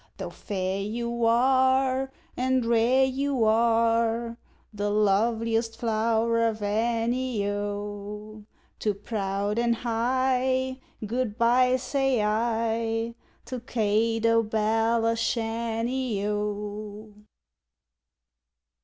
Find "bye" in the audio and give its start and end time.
11.37-11.75